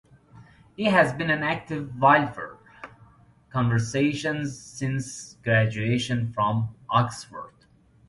He 0.75 0.85
has 0.85 1.13
been 1.13 1.29
an 1.29 1.43
active 1.43 1.95
wildlife 1.99 2.57
conservationist 3.53 4.47
since 4.75 5.37
graduating 5.43 6.33
from 6.33 6.73
Oxford. 6.89 7.53